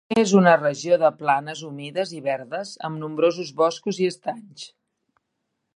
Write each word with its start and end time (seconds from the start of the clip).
És 0.19 0.31
una 0.37 0.51
regió 0.59 0.95
de 1.03 1.11
planes 1.19 1.61
humides 1.67 2.15
i 2.21 2.23
verdes 2.29 2.73
amb 2.89 3.01
nombrosos 3.05 3.53
boscos 3.61 4.01
i 4.07 4.13
estanys. 4.15 4.67